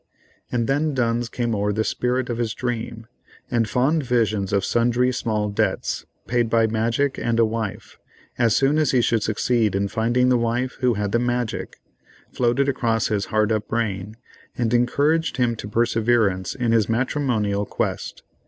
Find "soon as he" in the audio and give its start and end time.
8.57-9.01